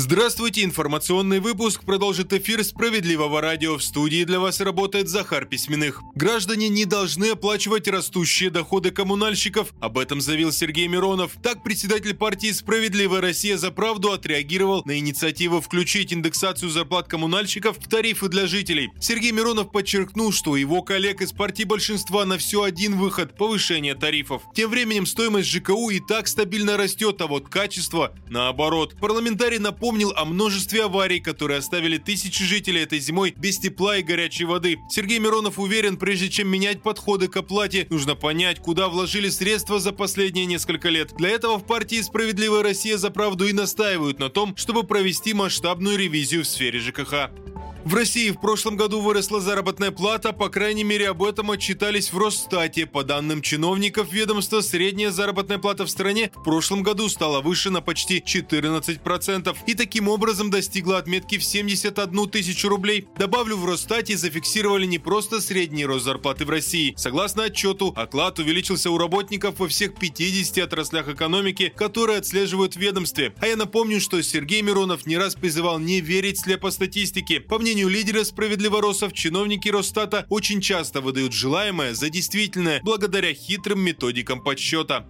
[0.00, 3.76] Здравствуйте, информационный выпуск продолжит эфир «Справедливого радио».
[3.76, 6.02] В студии для вас работает Захар Письменных.
[6.14, 9.74] Граждане не должны оплачивать растущие доходы коммунальщиков.
[9.80, 11.32] Об этом заявил Сергей Миронов.
[11.42, 17.88] Так председатель партии «Справедливая Россия за правду» отреагировал на инициативу включить индексацию зарплат коммунальщиков в
[17.88, 18.90] тарифы для жителей.
[19.00, 24.42] Сергей Миронов подчеркнул, что его коллег из партии большинства на все один выход– повышение тарифов.
[24.54, 28.94] Тем временем стоимость ЖКУ и так стабильно растет, а вот качество– наоборот.
[29.00, 34.02] Парламентарий напомнил напомнил о множестве аварий, которые оставили тысячи жителей этой зимой без тепла и
[34.02, 34.76] горячей воды.
[34.90, 39.92] Сергей Миронов уверен, прежде чем менять подходы к оплате, нужно понять, куда вложили средства за
[39.92, 41.14] последние несколько лет.
[41.16, 45.96] Для этого в партии «Справедливая Россия за правду» и настаивают на том, чтобы провести масштабную
[45.96, 47.30] ревизию в сфере ЖКХ.
[47.88, 52.18] В России в прошлом году выросла заработная плата, по крайней мере об этом отчитались в
[52.18, 52.84] Росстате.
[52.84, 57.80] По данным чиновников ведомства, средняя заработная плата в стране в прошлом году стала выше на
[57.80, 63.06] почти 14% и таким образом достигла отметки в 71 тысячу рублей.
[63.16, 66.92] Добавлю, в Росстате зафиксировали не просто средний рост зарплаты в России.
[66.98, 73.32] Согласно отчету, оклад увеличился у работников во всех 50 отраслях экономики, которые отслеживают в ведомстве.
[73.40, 77.40] А я напомню, что Сергей Миронов не раз призывал не верить слепо статистике.
[77.40, 83.80] По мнению мнению лидера справедливоросов, чиновники Росстата очень часто выдают желаемое за действительное благодаря хитрым
[83.80, 85.06] методикам подсчета.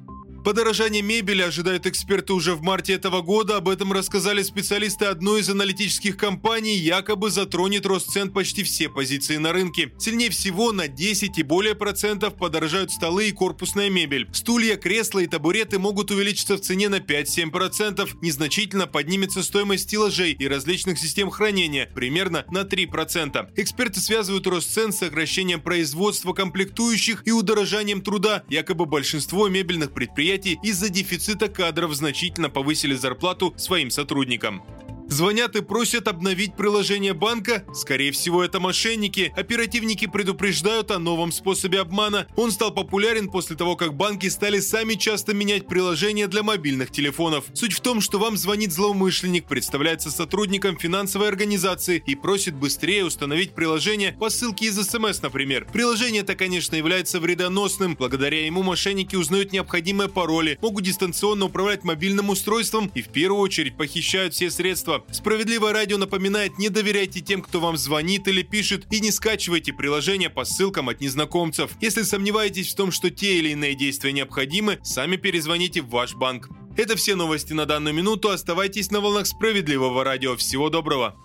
[0.49, 3.59] Подорожание мебели ожидают эксперты уже в марте этого года.
[3.59, 6.75] Об этом рассказали специалисты одной из аналитических компаний.
[6.75, 9.93] Якобы затронет рост цен почти все позиции на рынке.
[9.99, 14.27] Сильнее всего на 10 и более процентов подорожают столы и корпусная мебель.
[14.33, 18.17] Стулья, кресла и табуреты могут увеличиться в цене на 5-7 процентов.
[18.23, 23.51] Незначительно поднимется стоимость стеллажей и различных систем хранения, примерно на 3 процента.
[23.57, 28.45] Эксперты связывают рост цен с сокращением производства комплектующих и удорожанием труда.
[28.49, 34.63] Якобы большинство мебельных предприятий предприятий из-за дефицита кадров значительно повысили зарплату своим сотрудникам.
[35.09, 37.65] Звонят и просят обновить приложение банка?
[37.75, 39.33] Скорее всего, это мошенники.
[39.35, 42.27] Оперативники предупреждают о новом способе обмана.
[42.37, 47.47] Он стал популярен после того, как банки стали сами часто менять приложения для мобильных телефонов.
[47.55, 53.55] Суть в том, что вам звонит злоумышленник, представляется сотрудником финансовой организации и просит быстрее установить
[53.55, 55.67] приложение по ссылке из СМС, например.
[55.73, 57.97] Приложение это, конечно, является вредоносным.
[57.99, 63.77] Благодаря ему мошенники узнают необходимые пароли, могут дистанционно управлять мобильным устройством и в первую очередь
[63.77, 64.98] похищают все средства.
[65.11, 70.31] Справедливое радио напоминает, не доверяйте тем, кто вам звонит или пишет, и не скачивайте приложения
[70.31, 71.73] по ссылкам от незнакомцев.
[71.81, 76.49] Если сомневаетесь в том, что те или иные действия необходимы, сами перезвоните в ваш банк.
[76.77, 78.31] Это все новости на данную минуту.
[78.31, 80.37] Оставайтесь на волнах справедливого радио.
[80.37, 81.17] Всего доброго.